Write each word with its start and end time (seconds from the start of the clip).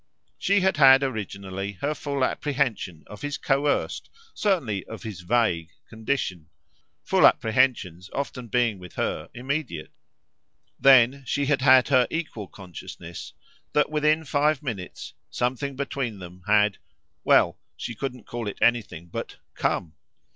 She 0.39 0.61
had 0.61 0.77
had 0.77 1.03
originally 1.03 1.73
her 1.73 1.93
full 1.93 2.23
apprehension 2.25 3.03
of 3.05 3.21
his 3.21 3.37
coerced, 3.37 4.09
certainly 4.33 4.83
of 4.85 5.03
his 5.03 5.21
vague, 5.21 5.69
condition 5.87 6.49
full 7.03 7.27
apprehensions 7.27 8.09
often 8.11 8.47
being 8.47 8.79
with 8.79 8.93
her 8.93 9.29
immediate; 9.35 9.91
then 10.79 11.23
she 11.27 11.45
had 11.45 11.61
had 11.61 11.89
her 11.89 12.07
equal 12.09 12.47
consciousness 12.47 13.33
that 13.73 13.91
within 13.91 14.25
five 14.25 14.63
minutes 14.63 15.13
something 15.29 15.75
between 15.75 16.17
them 16.17 16.41
had 16.47 16.79
well, 17.23 17.59
she 17.77 17.93
couldn't 17.93 18.25
call 18.25 18.47
it 18.47 18.57
anything 18.59 19.05
but 19.07 19.37
COME. 19.53 19.93